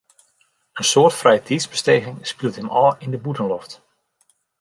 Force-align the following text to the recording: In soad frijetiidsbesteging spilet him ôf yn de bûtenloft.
In 0.79 0.83
soad 0.91 1.13
frijetiidsbesteging 1.21 2.17
spilet 2.31 2.59
him 2.59 2.69
ôf 2.83 2.93
yn 3.03 3.13
de 3.13 3.19
bûtenloft. 3.23 3.71